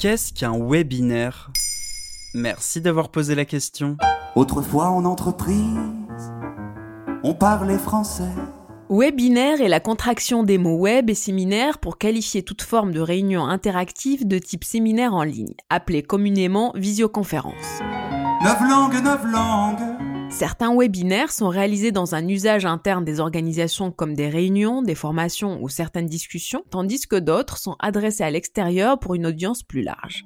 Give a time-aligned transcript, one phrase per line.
[0.00, 1.50] Qu'est-ce qu'un webinaire?
[2.32, 3.98] Merci d'avoir posé la question.
[4.34, 5.76] Autrefois en entreprise,
[7.22, 8.32] on parlait français.
[8.88, 13.44] Webinaire est la contraction des mots web et séminaire pour qualifier toute forme de réunion
[13.44, 17.80] interactive de type séminaire en ligne, appelée communément visioconférence.
[18.42, 19.89] Neuf langues, neuf langues.
[20.30, 25.60] Certains webinaires sont réalisés dans un usage interne des organisations comme des réunions, des formations
[25.60, 30.22] ou certaines discussions, tandis que d'autres sont adressés à l'extérieur pour une audience plus large.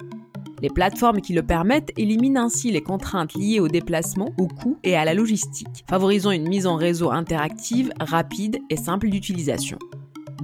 [0.61, 4.95] Les plateformes qui le permettent éliminent ainsi les contraintes liées au déplacement, au coût et
[4.95, 9.79] à la logistique, favorisant une mise en réseau interactive, rapide et simple d'utilisation.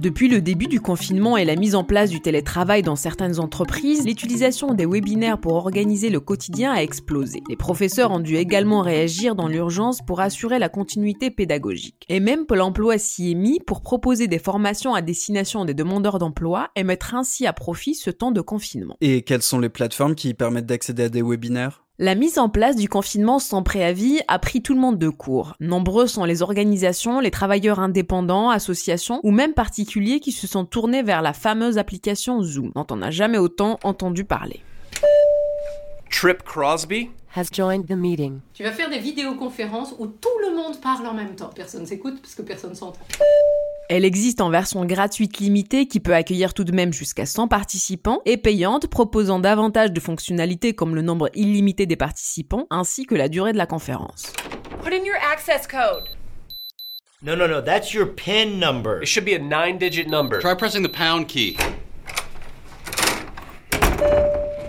[0.01, 4.03] Depuis le début du confinement et la mise en place du télétravail dans certaines entreprises,
[4.03, 7.43] l'utilisation des webinaires pour organiser le quotidien a explosé.
[7.49, 12.03] Les professeurs ont dû également réagir dans l'urgence pour assurer la continuité pédagogique.
[12.09, 16.17] Et même Pôle emploi s'y est mis pour proposer des formations à destination des demandeurs
[16.17, 18.97] d'emploi et mettre ainsi à profit ce temps de confinement.
[19.01, 21.83] Et quelles sont les plateformes qui permettent d'accéder à des webinaires?
[22.01, 25.53] La mise en place du confinement sans préavis a pris tout le monde de court.
[25.59, 31.03] Nombreux sont les organisations, les travailleurs indépendants, associations ou même particuliers qui se sont tournés
[31.03, 34.61] vers la fameuse application Zoom, dont on n'a jamais autant entendu parler.
[36.09, 38.39] Trip Crosby has joined the meeting.
[38.55, 41.51] Tu vas faire des vidéoconférences où tout le monde parle en même temps.
[41.55, 42.99] Personne s'écoute parce que personne s'entend.
[43.93, 48.21] Elle existe en version gratuite limitée qui peut accueillir tout de même jusqu'à 100 participants
[48.25, 53.27] et payante proposant davantage de fonctionnalités comme le nombre illimité des participants ainsi que la
[53.27, 54.31] durée de la conférence.
[54.81, 56.07] Put in your access code.
[57.21, 59.01] No, no, no, that's your PIN number.
[59.01, 60.39] It should be a nine digit number.
[60.39, 61.57] Try pressing the pound key.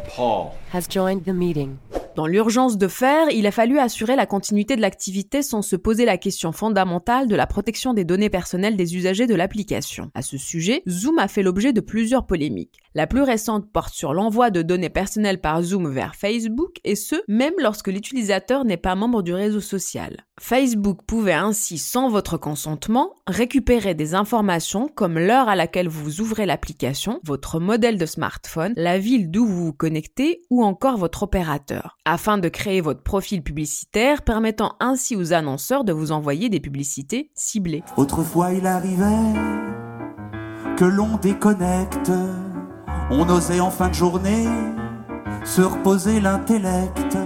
[0.08, 1.78] Paul has joined the meeting.
[2.14, 6.04] Dans l'urgence de faire, il a fallu assurer la continuité de l'activité sans se poser
[6.04, 10.10] la question fondamentale de la protection des données personnelles des usagers de l'application.
[10.14, 12.80] À ce sujet, Zoom a fait l'objet de plusieurs polémiques.
[12.94, 17.16] La plus récente porte sur l'envoi de données personnelles par Zoom vers Facebook et ce,
[17.28, 20.26] même lorsque l'utilisateur n'est pas membre du réseau social.
[20.38, 26.44] Facebook pouvait ainsi, sans votre consentement, récupérer des informations comme l'heure à laquelle vous ouvrez
[26.44, 31.96] l'application, votre modèle de smartphone, la ville d'où vous vous connectez ou encore votre opérateur,
[32.04, 37.30] afin de créer votre profil publicitaire permettant ainsi aux annonceurs de vous envoyer des publicités
[37.34, 37.82] ciblées.
[37.96, 39.38] Autrefois il arrivait
[40.76, 42.10] que l'on déconnecte,
[43.10, 44.46] on osait en fin de journée
[45.44, 47.16] se reposer l'intellect.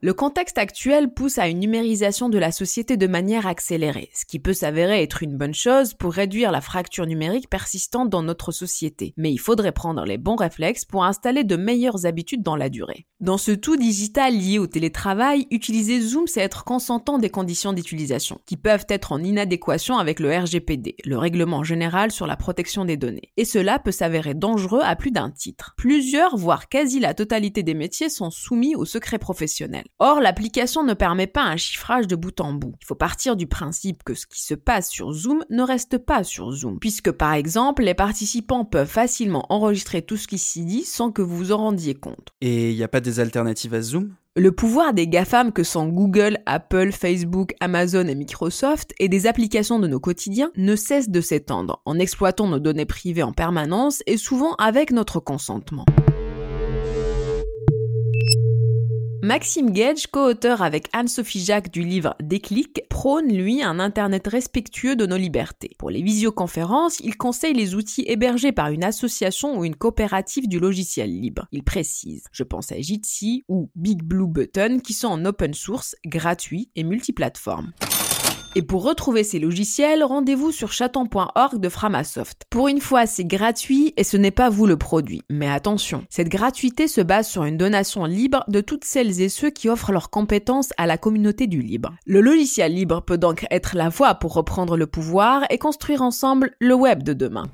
[0.00, 4.38] Le contexte actuel pousse à une numérisation de la société de manière accélérée, ce qui
[4.38, 9.12] peut s'avérer être une bonne chose pour réduire la fracture numérique persistante dans notre société.
[9.16, 13.06] Mais il faudrait prendre les bons réflexes pour installer de meilleures habitudes dans la durée.
[13.18, 18.38] Dans ce tout digital lié au télétravail, utiliser Zoom, c'est être consentant des conditions d'utilisation,
[18.46, 22.96] qui peuvent être en inadéquation avec le RGPD, le règlement général sur la protection des
[22.96, 23.32] données.
[23.36, 25.74] Et cela peut s'avérer dangereux à plus d'un titre.
[25.76, 29.87] Plusieurs, voire quasi la totalité des métiers sont soumis au secret professionnel.
[29.98, 32.74] Or, l'application ne permet pas un chiffrage de bout en bout.
[32.80, 36.22] Il faut partir du principe que ce qui se passe sur Zoom ne reste pas
[36.22, 40.84] sur Zoom, puisque par exemple, les participants peuvent facilement enregistrer tout ce qui s'y dit
[40.84, 42.28] sans que vous vous en rendiez compte.
[42.40, 44.14] Et il n'y a pas des alternatives à Zoom?
[44.36, 49.80] Le pouvoir des GAFAM que sont Google, Apple, Facebook, Amazon et Microsoft et des applications
[49.80, 54.16] de nos quotidiens ne cesse de s'étendre en exploitant nos données privées en permanence et
[54.16, 55.86] souvent avec notre consentement.
[59.28, 65.04] Maxime Gage, co-auteur avec Anne-Sophie Jacques du livre Déclic, prône, lui, un Internet respectueux de
[65.04, 65.72] nos libertés.
[65.78, 70.58] Pour les visioconférences, il conseille les outils hébergés par une association ou une coopérative du
[70.58, 71.46] logiciel libre.
[71.52, 75.94] Il précise, je pense à Jitsi ou Big Blue Button qui sont en open source,
[76.06, 77.74] gratuits et multiplateformes.
[78.58, 82.42] Et pour retrouver ces logiciels, rendez-vous sur chaton.org de Framasoft.
[82.50, 85.22] Pour une fois, c'est gratuit et ce n'est pas vous le produit.
[85.30, 89.50] Mais attention, cette gratuité se base sur une donation libre de toutes celles et ceux
[89.50, 91.94] qui offrent leurs compétences à la communauté du libre.
[92.04, 96.50] Le logiciel libre peut donc être la voie pour reprendre le pouvoir et construire ensemble
[96.58, 97.46] le web de demain.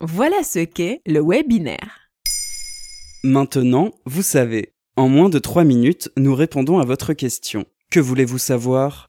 [0.00, 2.10] Voilà ce qu'est le webinaire.
[3.22, 4.72] Maintenant, vous savez.
[4.96, 7.64] En moins de 3 minutes, nous répondons à votre question.
[7.92, 9.07] Que voulez-vous savoir?